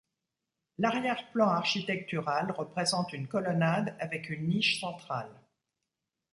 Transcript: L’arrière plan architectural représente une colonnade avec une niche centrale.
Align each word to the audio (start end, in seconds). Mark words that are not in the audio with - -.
L’arrière 0.79 1.29
plan 1.31 1.49
architectural 1.49 2.49
représente 2.53 3.13
une 3.13 3.27
colonnade 3.27 3.95
avec 3.99 4.31
une 4.31 4.47
niche 4.49 4.79
centrale. 4.79 5.29